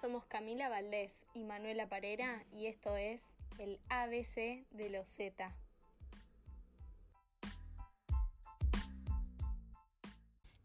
[0.00, 3.22] Somos Camila Valdés y Manuela Parera y esto es
[3.58, 5.54] el ABC de los Z.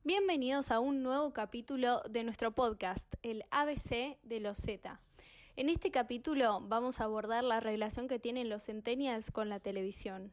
[0.05, 5.01] Bienvenidos a un nuevo capítulo de nuestro podcast, el ABC de los Z.
[5.57, 10.31] En este capítulo vamos a abordar la relación que tienen los centennials con la televisión.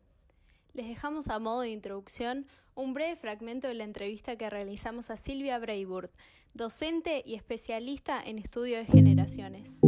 [0.75, 5.18] Les dejamos a modo de introducción un breve fragmento de la entrevista que realizamos a
[5.18, 6.11] Silvia Breiburt,
[6.54, 9.80] docente y especialista en estudio de generaciones.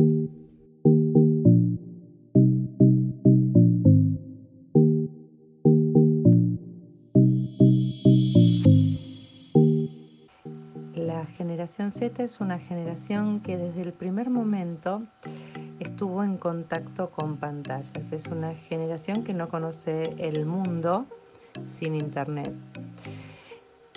[10.95, 15.07] La generación Z es una generación que desde el primer momento
[15.95, 17.93] estuvo en contacto con pantallas.
[18.11, 21.07] Es una generación que no conoce el mundo
[21.79, 22.53] sin internet.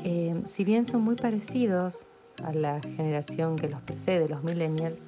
[0.03, 2.05] Eh, si bien son muy parecidos
[2.43, 4.99] a la generación que los precede, los millennials,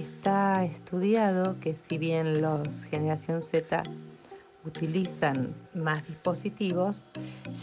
[0.00, 3.82] está estudiado que si bien los generación Z
[4.64, 6.96] utilizan más dispositivos,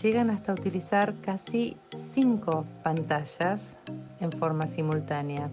[0.03, 1.77] llegan hasta utilizar casi
[2.13, 3.75] cinco pantallas
[4.19, 5.49] en forma simultánea.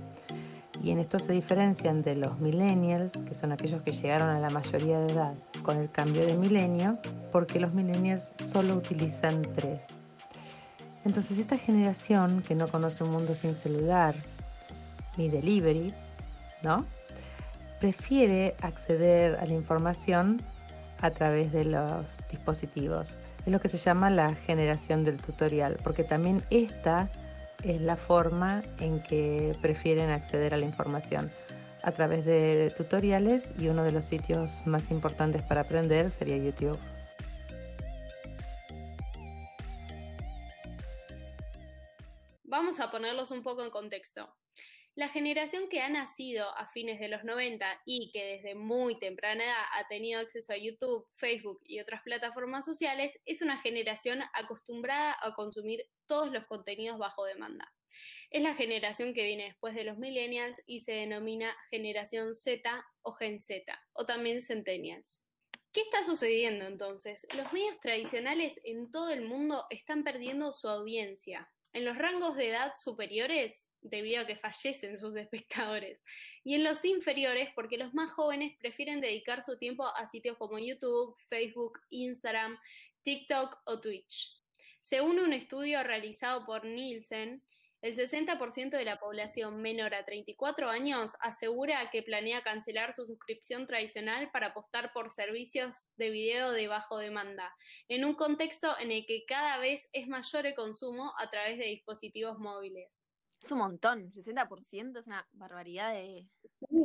[0.82, 4.50] Y en esto se diferencian de los millennials, que son aquellos que llegaron a la
[4.50, 6.98] mayoría de edad con el cambio de milenio,
[7.32, 9.82] porque los millennials solo utilizan tres.
[11.04, 14.14] Entonces esta generación que no conoce un mundo sin celular
[15.16, 15.92] ni delivery,
[16.62, 16.84] ¿no?
[17.80, 20.40] Prefiere acceder a la información
[21.00, 23.14] a través de los dispositivos.
[23.46, 27.08] Es lo que se llama la generación del tutorial, porque también esta
[27.64, 31.30] es la forma en que prefieren acceder a la información
[31.82, 36.78] a través de tutoriales y uno de los sitios más importantes para aprender sería YouTube.
[42.44, 44.28] Vamos a ponerlos un poco en contexto.
[44.98, 49.44] La generación que ha nacido a fines de los 90 y que desde muy temprana
[49.44, 55.16] edad ha tenido acceso a YouTube, Facebook y otras plataformas sociales es una generación acostumbrada
[55.22, 57.72] a consumir todos los contenidos bajo demanda.
[58.30, 63.12] Es la generación que viene después de los millennials y se denomina generación Z o
[63.12, 65.22] Gen Z o también centennials.
[65.70, 67.24] ¿Qué está sucediendo entonces?
[67.36, 71.48] Los medios tradicionales en todo el mundo están perdiendo su audiencia.
[71.72, 76.02] En los rangos de edad superiores debido a que fallecen sus espectadores,
[76.44, 80.58] y en los inferiores porque los más jóvenes prefieren dedicar su tiempo a sitios como
[80.58, 82.58] YouTube, Facebook, Instagram,
[83.02, 84.38] TikTok o Twitch.
[84.82, 87.42] Según un estudio realizado por Nielsen,
[87.80, 93.68] el 60% de la población menor a 34 años asegura que planea cancelar su suscripción
[93.68, 97.54] tradicional para apostar por servicios de video de bajo demanda,
[97.88, 101.66] en un contexto en el que cada vez es mayor el consumo a través de
[101.66, 103.07] dispositivos móviles.
[103.40, 106.26] Es un montón, 60% es una barbaridad de,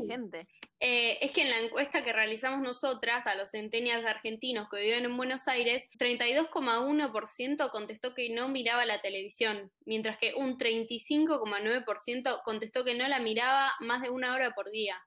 [0.07, 0.47] gente.
[0.79, 5.05] Eh, es que en la encuesta que realizamos nosotras a los centenias argentinos que viven
[5.05, 12.83] en Buenos Aires, 32,1% contestó que no miraba la televisión, mientras que un 35,9% contestó
[12.83, 15.01] que no la miraba más de una hora por día.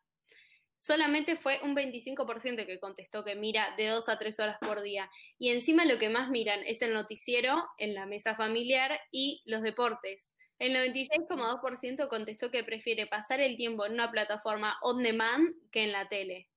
[0.78, 5.08] Solamente fue un 25% que contestó que mira de dos a tres horas por día.
[5.38, 9.62] Y encima lo que más miran es el noticiero en la mesa familiar y los
[9.62, 10.35] deportes.
[10.58, 15.92] El 96,2% contestó que prefiere pasar el tiempo en una plataforma on demand que en
[15.92, 16.48] la tele.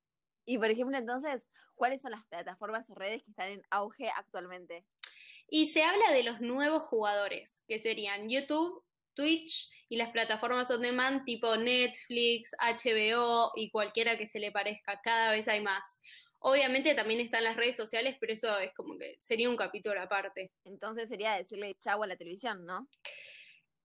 [0.45, 1.45] Y por ejemplo, entonces,
[1.75, 4.85] ¿cuáles son las plataformas o redes que están en auge actualmente?
[5.49, 8.83] Y se habla de los nuevos jugadores, que serían YouTube,
[9.15, 15.01] Twitch y las plataformas on demand tipo Netflix, HBO y cualquiera que se le parezca.
[15.01, 15.99] Cada vez hay más.
[16.39, 20.51] Obviamente también están las redes sociales, pero eso es como que sería un capítulo aparte.
[20.63, 22.87] Entonces sería decirle chau a la televisión, ¿no?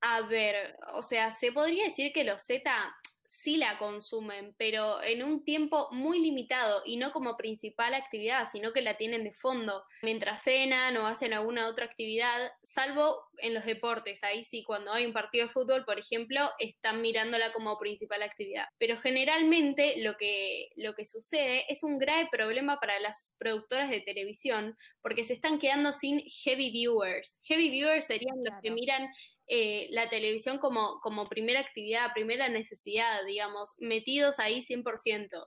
[0.07, 2.95] A ver, o sea, se podría decir que los Z
[3.27, 8.73] sí la consumen, pero en un tiempo muy limitado y no como principal actividad, sino
[8.73, 13.65] que la tienen de fondo mientras cenan o hacen alguna otra actividad, salvo en los
[13.65, 14.23] deportes.
[14.23, 18.67] Ahí sí, cuando hay un partido de fútbol, por ejemplo, están mirándola como principal actividad.
[18.79, 24.03] Pero generalmente lo que, lo que sucede es un grave problema para las productoras de
[24.03, 27.41] televisión porque se están quedando sin heavy viewers.
[27.45, 29.09] Heavy viewers serían los que miran
[29.47, 35.47] eh, la televisión como, como primera actividad, primera necesidad, digamos, metidos ahí 100%.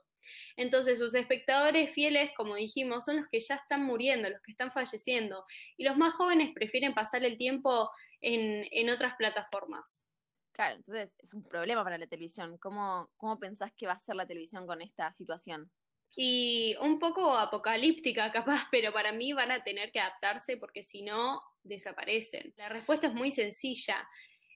[0.56, 4.72] Entonces sus espectadores fieles, como dijimos, son los que ya están muriendo, los que están
[4.72, 5.44] falleciendo,
[5.76, 7.90] y los más jóvenes prefieren pasar el tiempo
[8.20, 10.04] en, en otras plataformas.
[10.52, 12.58] Claro, entonces es un problema para la televisión.
[12.58, 15.70] ¿Cómo, ¿Cómo pensás que va a ser la televisión con esta situación?
[16.16, 21.02] Y un poco apocalíptica capaz, pero para mí van a tener que adaptarse porque si
[21.02, 22.54] no, desaparecen.
[22.56, 24.08] La respuesta es muy sencilla.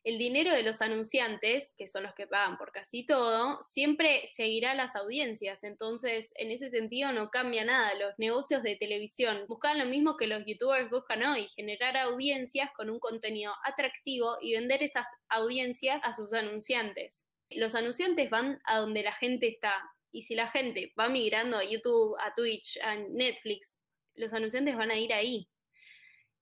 [0.05, 4.75] el dinero de los anunciantes, que son los que pagan por casi todo, siempre seguirá
[4.75, 5.63] las audiencias.
[5.63, 7.95] Entonces, en ese sentido no cambia nada.
[7.95, 12.91] Los negocios de televisión buscan lo mismo que los youtubers buscan hoy, generar audiencias con
[12.91, 17.25] un contenido atractivo y vender esas audiencias a sus anunciantes.
[17.51, 19.73] Los anunciantes van a donde la gente está.
[20.13, 23.79] Y si la gente va migrando a YouTube, a Twitch, a Netflix,
[24.15, 25.49] los anunciantes van a ir ahí.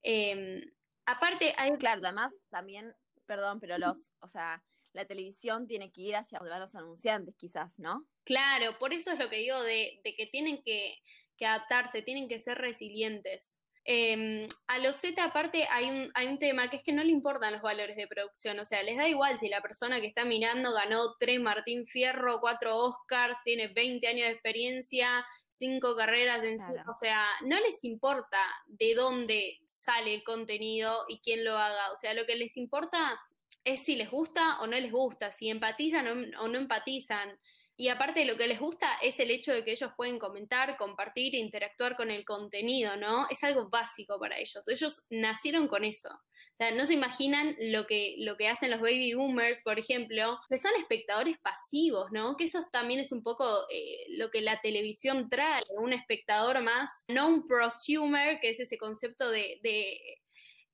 [0.03, 0.61] Em,
[1.07, 1.71] aparte, hay...
[1.79, 2.93] Claro, además también
[3.31, 4.61] perdón, pero los, o sea,
[4.93, 8.09] la televisión tiene que ir hacia donde van los anunciantes, quizás, ¿no?
[8.25, 10.99] Claro, por eso es lo que digo de, que tienen que,
[11.41, 13.57] adaptarse, tienen que ser resilientes.
[13.93, 17.11] Em, a los Z aparte hay un, hay un tema que es que no le
[17.11, 20.25] importan los valores de producción, o sea, les da igual si la persona que está
[20.25, 26.61] mirando ganó tres Martín Fierro, cuatro Oscars, tiene 20 años de experiencia, cinco carreras en
[26.61, 28.39] o sea, no les importa
[28.69, 33.21] de dónde sale el contenido y quién lo haga, o sea, lo que les importa
[33.65, 37.37] es si les gusta o no les gusta, si empatizan o, no empatizan.
[37.81, 41.35] Y aparte lo que les gusta es el hecho de que ellos pueden comentar, compartir,
[41.35, 43.27] interactuar con el contenido, ¿no?
[43.31, 44.69] Es algo básico para ellos.
[44.69, 46.11] Ellos nacieron con eso.
[46.11, 50.39] O sea, no se imaginan lo que, lo que hacen los baby boomers, por ejemplo,
[50.51, 52.37] que son espectadores pasivos, ¿no?
[52.37, 57.07] Que eso también es un poco eh, lo que la televisión trae, un espectador más,
[57.09, 59.59] no un prosumer, que es ese concepto de,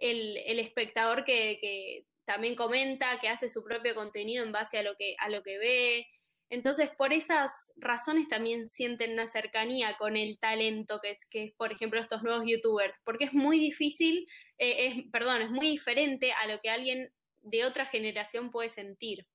[0.01, 5.15] el, espectador que, también comenta, que hace su propio contenido en base a lo que,
[5.21, 6.09] a lo que ve.
[6.49, 11.55] Entonces, por esas razones también sienten una cercanía con el talento que es, que es,
[11.55, 14.27] por ejemplo, estos nuevos youtubers, porque es muy difícil
[14.59, 17.13] eh, es, perdón, es muy diferente a lo que alguien
[17.43, 19.27] de otra generación puede sentir.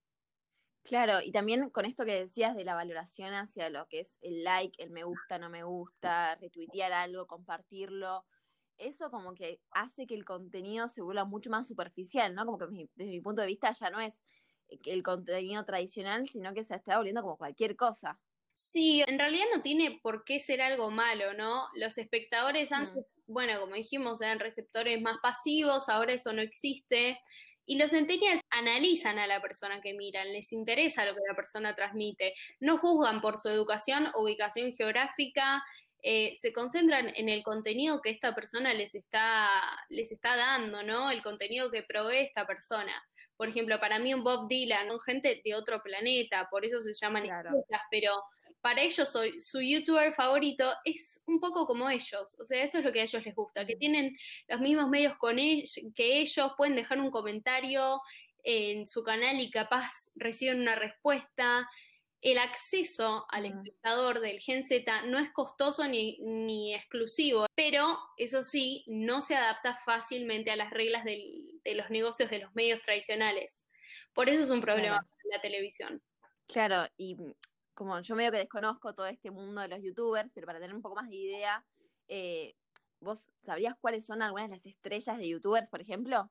[0.84, 4.44] Claro, y también con esto que decías de la valoración hacia lo que es el
[4.44, 8.26] like, el me gusta, no me gusta, retuitear algo, compartirlo,
[8.78, 12.46] eso como que hace que el contenido se vuelva mucho más superficial, ¿no?
[12.46, 12.66] Como que
[12.96, 14.24] desde mi punto de vista ya no es
[14.86, 18.20] el contenido tradicional, sino que se está volviendo como cualquier cosa.
[18.54, 21.68] Sí, en realidad no tiene por qué ser algo malo, ¿no?
[21.76, 22.74] Los espectadores mm.
[22.74, 27.20] antes bueno, como dijimos, eran receptores más pasivos, ahora eso no existe.
[27.66, 31.76] Y los centennials analizan a la persona que miran, les interesa lo que la persona
[31.76, 35.64] transmite, no juzgan por su educación ubicación geográfica,
[36.04, 39.48] eh, se concentran en el contenido que esta persona les está,
[39.90, 41.12] les está dando, ¿no?
[41.12, 42.94] El contenido que provee esta persona.
[43.42, 46.94] Por ejemplo, para mí un Bob Dylan, son gente de otro planeta, por eso se
[46.94, 47.50] llaman claro.
[47.90, 48.24] pero
[48.62, 52.84] para ellos soy, su youtuber favorito es un poco como ellos, o sea, eso es
[52.86, 54.16] lo que a ellos les gusta, que tienen
[54.48, 58.00] los mismos medios con ellos, que ellos pueden dejar un comentario
[58.44, 61.68] en su canal y capaz reciben una respuesta.
[62.22, 68.44] El acceso al espectador del Gen Z no es costoso ni, ni exclusivo, pero eso
[68.44, 73.66] sí, no se adapta fácilmente a las reglas de los negocios de los medios tradicionales.
[74.14, 76.02] Por eso es un problema en la televisión.
[76.48, 77.18] Claro, y
[77.74, 80.82] como yo medio que desconozco todo este mundo de los youtubers, pero para tener un
[80.82, 81.66] poco más de idea,
[82.08, 82.54] eh,
[83.00, 86.30] ¿vos sabrías cuáles son algunas de las estrellas de youtubers, por ejemplo?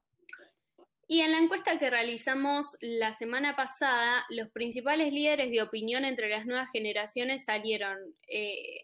[1.11, 6.29] Y en la encuesta que realizamos la semana pasada, los principales líderes de opinión entre
[6.29, 7.99] las nuevas generaciones salieron
[8.29, 8.83] eh,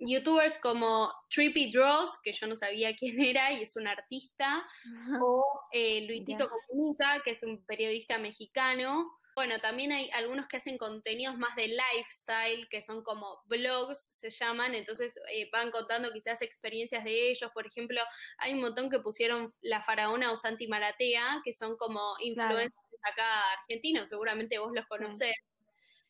[0.00, 4.66] youtubers como Trippy Draws, que yo no sabía quién era y es un artista,
[5.22, 10.78] o eh, Luisito Comunica, que es un periodista mexicano, bueno, también hay algunos que hacen
[10.78, 16.42] contenidos más de lifestyle, que son como blogs, se llaman, entonces eh, van contando quizás
[16.42, 17.48] experiencias de ellos.
[17.54, 18.00] Por ejemplo,
[18.38, 22.74] hay un montón que pusieron La Faraona o Santi Maratea, que son como influencers
[23.12, 25.36] acá argentinos, seguramente vos los conocés.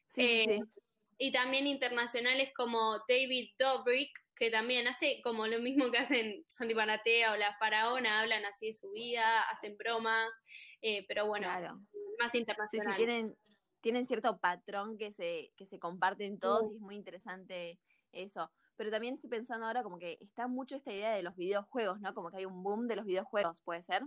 [0.07, 0.61] Sí, sí, eh,
[1.19, 6.75] Y también internacionales como David Dobrik, que también hace como lo mismo que hacen Santi
[6.75, 10.31] Maratea o La Faraona, hablan así de su vida, hacen bromas,
[10.81, 11.47] eh, pero bueno,
[12.19, 12.93] más internacional.
[12.93, 13.37] Sí, tienen,
[13.81, 17.79] tienen cierto patrón que se, que se comparten todos y es muy interesante
[18.13, 18.51] eso.
[18.77, 22.15] Pero también estoy pensando ahora como que está mucho esta idea de los videojuegos, ¿no?
[22.15, 24.03] Como que hay un boom de los videojuegos, ¿puede ser?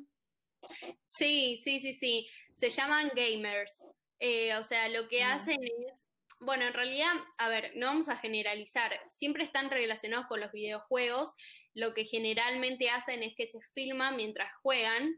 [1.05, 2.27] Sí, sí, sí, sí.
[2.53, 3.83] Se llaman gamers.
[4.19, 6.05] Eh, o sea, lo que hacen es,
[6.39, 11.35] bueno, en realidad, a ver, no vamos a generalizar, siempre están relacionados con los videojuegos.
[11.73, 15.15] Lo que generalmente hacen es que se filman mientras juegan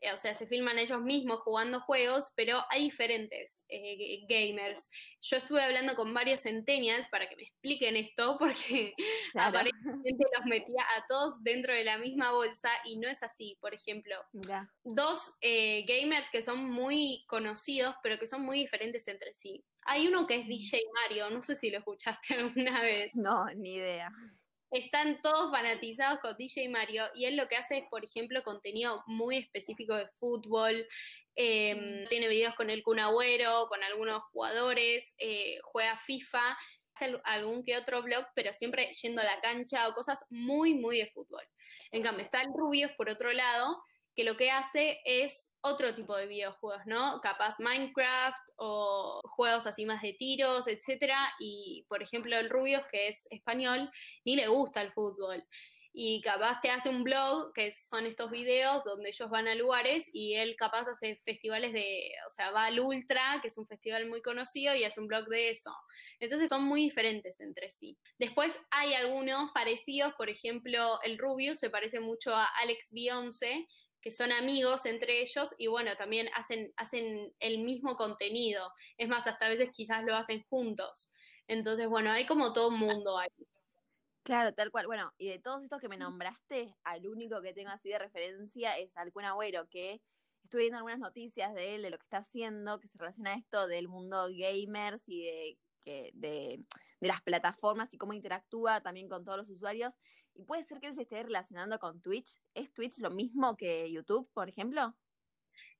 [0.00, 4.90] eh, o sea, se filman ellos mismos jugando juegos, pero hay diferentes eh, gamers.
[5.22, 8.94] Yo estuve hablando con varios centennials para que me expliquen esto, porque
[9.34, 13.56] aparentemente los metía a todos dentro de la misma bolsa y no es así.
[13.60, 14.16] Por ejemplo,
[14.84, 19.64] dos eh, gamers que son muy conocidos, pero que son muy diferentes entre sí.
[19.86, 23.14] Hay uno que es DJ Mario, no sé si lo escuchaste alguna vez.
[23.16, 24.12] No, ni idea
[24.70, 29.02] están todos fanatizados con DJ Mario y él lo que hace es, por ejemplo, contenido
[29.06, 30.86] muy específico de fútbol.
[31.34, 36.56] Em, tiene videos con el Kun Agüero, con algunos jugadores, eh, juega FIFA,
[36.94, 40.98] hace algún que otro blog, pero siempre yendo a la cancha o cosas muy, muy
[40.98, 41.44] de fútbol.
[41.92, 43.82] En cambio, está el Rubius, por otro lado,
[44.14, 47.20] que lo que hace es otro tipo de videojuegos, ¿no?
[47.20, 51.18] Capaz Minecraft o juegos así más de tiros, etcétera.
[51.38, 53.90] Y por ejemplo, el Rubius, que es español,
[54.24, 55.44] ni le gusta el fútbol
[55.98, 60.10] y capaz te hace un blog, que son estos videos donde ellos van a lugares
[60.12, 64.06] y él capaz hace festivales de, o sea, va al Ultra, que es un festival
[64.06, 65.74] muy conocido, y hace un blog de eso.
[66.20, 67.96] Entonces son muy diferentes entre sí.
[68.18, 73.66] Después hay algunos parecidos, por ejemplo, el Rubius se parece mucho a Alex Beyoncé,
[74.06, 78.72] que son amigos entre ellos y bueno, también hacen, hacen el mismo contenido.
[78.96, 81.10] Es más, hasta a veces quizás lo hacen juntos.
[81.48, 83.28] Entonces, bueno, hay como todo un mundo ahí.
[84.22, 84.86] Claro, tal cual.
[84.86, 88.78] Bueno, y de todos estos que me nombraste, al único que tengo así de referencia
[88.78, 90.00] es al Kun Agüero, que
[90.44, 93.38] estuve viendo algunas noticias de él, de lo que está haciendo, que se relaciona a
[93.38, 96.64] esto del mundo gamers y de, que, de,
[97.00, 99.94] de las plataformas y cómo interactúa también con todos los usuarios.
[100.36, 102.38] Y puede ser que él se esté relacionando con Twitch.
[102.54, 104.94] ¿Es Twitch lo mismo que YouTube, por ejemplo?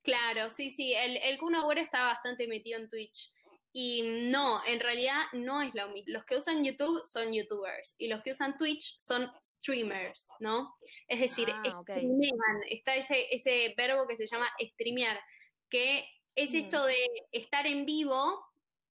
[0.02, 0.94] Claro, sí, sí.
[0.94, 3.32] El, el Kun Agüero está bastante metido en Twitch.
[3.78, 6.10] Y no, en realidad no es lo mismo.
[6.14, 10.74] Los que usan YouTube son YouTubers y los que usan Twitch son streamers, ¿no?
[11.08, 11.82] Es decir, ah,
[12.70, 15.20] está ese, ese verbo que se llama streamear,
[15.68, 18.46] que es esto de estar en vivo,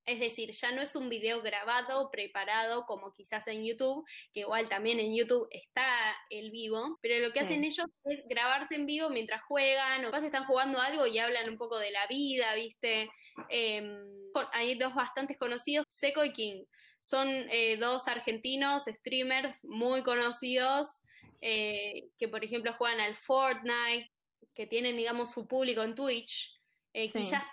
[0.06, 4.70] es decir, ya no es un video grabado, preparado, como quizás en YouTube, que igual
[4.70, 9.10] también en YouTube está el vivo, pero lo que hacen ellos es grabarse en vivo
[9.10, 13.10] mientras juegan, o capaz están jugando algo y hablan un poco de la vida, ¿viste?
[13.50, 13.98] Em,
[14.54, 16.64] hay dos bastante conocidos, Seco y King.
[17.02, 21.04] Son eh, dos argentinos streamers muy conocidos
[21.42, 24.12] eh, que, por ejemplo, juegan al Fortnite,
[24.54, 26.55] que tienen, digamos, su público en Twitch.
[26.98, 27.44] Eh, quizás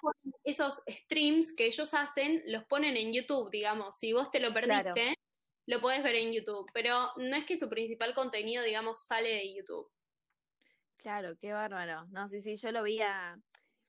[0.44, 3.96] esos streams que ellos hacen los ponen en YouTube, digamos.
[3.98, 5.18] Si vos te lo perdiste,
[5.66, 6.64] lo podés ver en YouTube.
[6.72, 9.90] Pero no es que su principal contenido, digamos, sale de YouTube.
[10.96, 12.06] Claro, qué bárbaro.
[12.12, 13.36] No, sí, sí, yo lo vi a,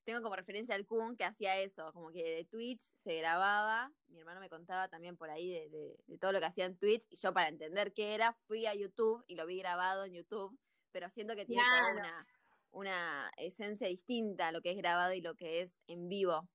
[0.03, 4.21] tengo como referencia al Kun que hacía eso, como que de Twitch se grababa, mi
[4.21, 7.31] hermano me contaba también por ahí de, todo lo que hacía en Twitch, y yo
[7.31, 10.57] para entender qué era, fui a YouTube y lo vi grabado en YouTube,
[10.91, 12.25] pero siento que tiene una,
[12.73, 16.49] una esencia distinta a lo que es grabado y lo que es en vivo.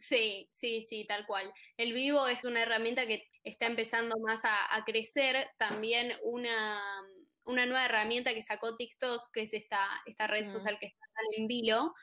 [0.00, 1.52] Sí, sí, sí, tal cual.
[1.76, 5.48] El vivo es una herramienta que está empezando más a, crecer.
[5.56, 6.80] También una,
[7.44, 10.48] una, nueva herramienta que sacó TikTok, que es esta, esta red mm.
[10.48, 11.06] social que está
[11.36, 11.94] en vilo,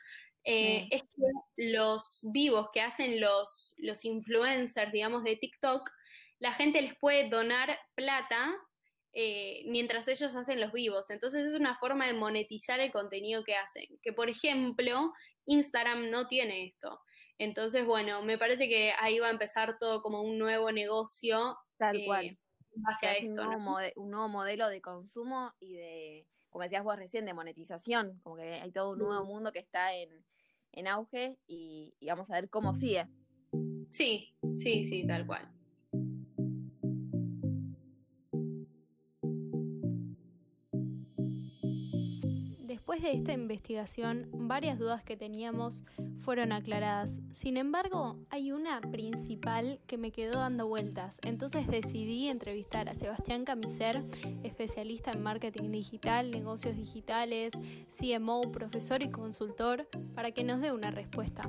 [0.44, 5.88] eh, es que los vivos que hacen los, los influencers, digamos, de TikTok,
[6.38, 8.52] la gente les puede donar plata
[9.14, 11.10] eh, mientras ellos hacen los vivos.
[11.10, 13.86] Entonces es una forma de monetizar el contenido que hacen.
[14.02, 15.12] Que por ejemplo,
[15.46, 17.00] Instagram no tiene esto.
[17.38, 21.56] Entonces, bueno, me parece que ahí va a empezar todo como un nuevo negocio.
[21.76, 22.38] Tal eh, cual.
[23.26, 28.20] un, nuevo un nuevo modelo de consumo y de, como decías vos recién, de monetización.
[28.22, 30.24] Como que hay todo un nuevo mundo que está en,
[30.72, 33.06] en auge y, vamos a ver cómo sigue.
[33.88, 35.50] Sí, sí, sí, tal cual.
[42.92, 45.82] Después de esta investigación, varias dudas que teníamos
[46.20, 47.22] fueron aclaradas.
[47.32, 51.16] Sin embargo, hay una principal que me quedó dando vueltas.
[51.24, 54.04] Entonces decidí entrevistar a Sebastián Camiser,
[54.42, 57.54] especialista en marketing digital, negocios digitales,
[57.98, 61.48] CMO, profesor y consultor, para que nos dé una respuesta.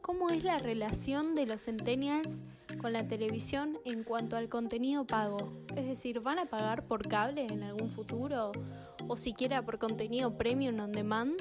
[0.00, 2.44] ¿Cómo es la relación de los centennials
[2.80, 5.38] con la televisión en cuanto al contenido pago?
[5.74, 8.52] Es decir, ¿van a pagar por cable en algún futuro?
[9.10, 11.40] ¿O siquiera por contenido premium on demand?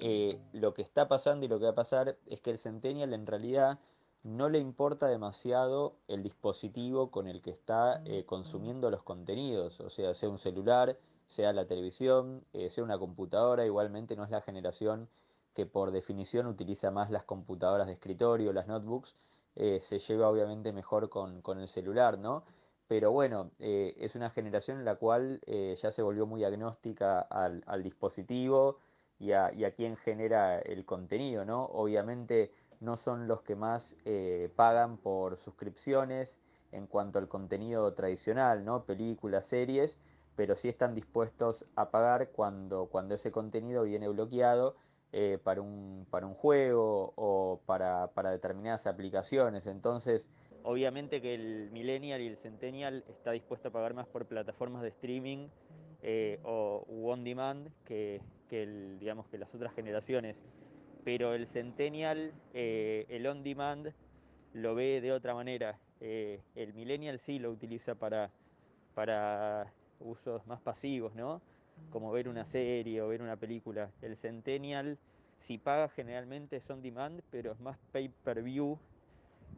[0.00, 3.14] Eh, lo que está pasando y lo que va a pasar es que el Centennial
[3.14, 3.78] en realidad
[4.24, 9.90] no le importa demasiado el dispositivo con el que está eh, consumiendo los contenidos, o
[9.90, 14.40] sea, sea un celular, sea la televisión, eh, sea una computadora, igualmente no es la
[14.40, 15.08] generación
[15.54, 19.14] que por definición utiliza más las computadoras de escritorio, las notebooks,
[19.54, 22.44] se lleva obviamente mejor con, el celular, ¿no?
[22.90, 27.84] Pero bueno, es una generación en la cual ya se volvió muy agnóstica al, al
[27.84, 28.78] dispositivo,
[29.20, 31.66] y a, y quién genera el contenido, ¿no?
[31.66, 36.40] Obviamente no son los que más eh, pagan por suscripciones
[36.72, 38.84] en cuanto al contenido tradicional, ¿no?
[38.84, 40.00] Películas, series,
[40.36, 44.76] pero sí están dispuestos a pagar cuando, cuando ese contenido viene bloqueado
[45.12, 49.66] eh, para, un, para un juego o para, para determinadas aplicaciones.
[49.66, 50.28] Entonces,
[50.62, 54.88] obviamente que el millennial y el centennial está dispuesto a pagar más por plataformas de
[54.88, 55.48] streaming
[56.02, 58.66] eh, o on demand que, que,
[58.98, 60.44] digamos, que las otras generaciones,
[61.04, 63.92] pero el centennial, eh, el on demand,
[64.52, 65.78] lo ve de otra manera.
[66.00, 68.30] Eh, el millennial sí lo utiliza para,
[68.94, 71.40] para usos más pasivos, ¿no?
[71.88, 73.90] Como ver una serie o ver una película.
[74.02, 74.98] El centennial,
[75.38, 78.78] si paga generalmente es on demand, pero es más pay per view,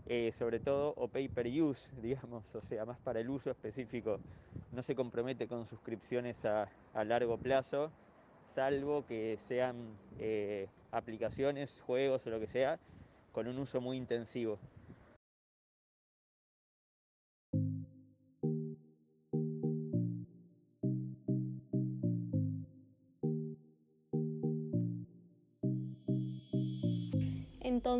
[0.06, 4.18] eh, sobre todo, o pay per use, digamos, o sea, más para el uso específico.
[4.72, 7.90] No se compromete con suscripciones a, a largo plazo,
[8.54, 9.74] salvo que sean
[10.18, 12.78] eh, aplicaciones, juegos o lo que sea,
[13.32, 14.58] con un uso muy intensivo.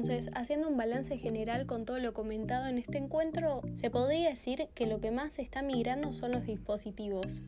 [0.02, 4.66] Entonces, haciendo un balance general con todo lo comentado en este encuentro, se podría decir
[4.74, 7.40] que lo que más se está migrando son los dispositivos.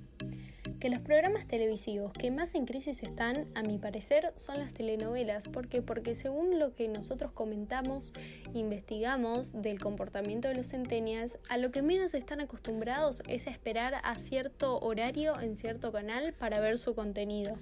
[0.78, 5.48] Que los programas televisivos que más en crisis están, a mi parecer, son las telenovelas.
[5.48, 5.82] ¿Por qué?
[5.82, 8.12] Porque según lo que nosotros comentamos,
[8.52, 13.94] investigamos del comportamiento de los centennials, a lo que menos están acostumbrados es a esperar
[14.00, 17.58] a cierto horario en cierto canal para ver su contenido.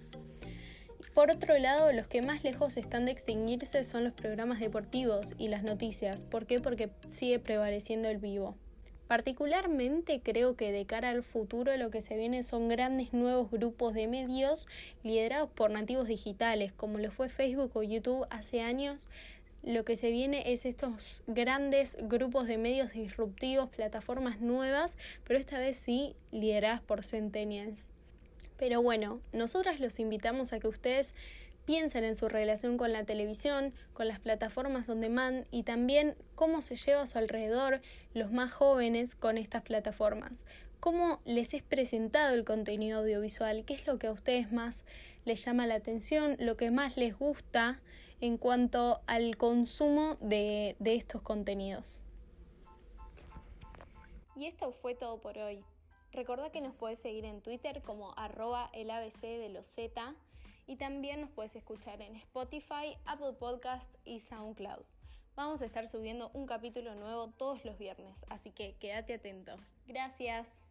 [1.11, 5.49] Por otro lado, los que más lejos están de extinguirse son los programas deportivos y
[5.49, 6.25] las noticias.
[6.25, 6.59] ¿Por qué?
[6.59, 8.57] Porque sigue prevaleciendo el vivo.
[9.09, 13.93] Particularmente creo que de cara al futuro lo que se viene son grandes nuevos grupos
[13.93, 14.67] de medios
[15.03, 19.11] liderados por nativos digitales, como lo fue Facebook o YouTube hace años.
[19.63, 25.59] Lo que se viene es estos grandes grupos de medios disruptivos, plataformas nuevas, pero esta
[25.59, 27.91] vez sí lideradas por centennials.
[28.63, 31.17] Pero bueno, nosotras los invitamos a que ustedes
[31.65, 36.63] piensen en su relación con la televisión, con las plataformas on demand y también cómo
[36.63, 37.81] se lleva a su alrededor
[38.15, 40.47] los más jóvenes con estas plataformas.
[40.79, 44.85] Cómo les es presentado el contenido audiovisual, qué es lo que a ustedes más
[45.25, 47.81] les llama la atención, lo que más les gusta
[48.21, 52.05] en cuanto al consumo de, de estos contenidos.
[54.37, 55.65] Y esto fue todo por hoy.
[56.13, 60.15] Recordá que nos puedes seguir en Twitter como arroba de los Z
[60.67, 64.85] y también nos puedes escuchar en Spotify, Apple Podcast y SoundCloud.
[65.35, 69.57] Vamos a estar subiendo un capítulo nuevo todos los viernes, así que quédate atento.
[69.87, 70.62] Gracias.